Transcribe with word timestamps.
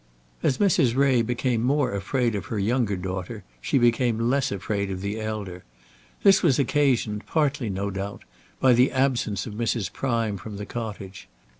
As 0.41 0.57
Mrs. 0.57 0.95
Ray 0.95 1.21
became 1.21 1.61
more 1.61 1.93
afraid 1.93 2.33
of 2.33 2.47
her 2.47 2.57
younger 2.57 2.95
daughter 2.95 3.43
she 3.61 3.77
became 3.77 4.31
less 4.31 4.51
afraid 4.51 4.89
of 4.89 5.01
the 5.01 5.19
elder. 5.21 5.63
This 6.23 6.41
was 6.41 6.57
occasioned 6.57 7.27
partly, 7.27 7.69
no 7.69 7.91
doubt, 7.91 8.23
by 8.59 8.73
the 8.73 8.91
absence 8.91 9.45
of 9.45 9.53
Mrs. 9.53 9.93
Prime 9.93 10.37
from 10.37 10.57
the 10.57 10.65
cottage. 10.65 11.27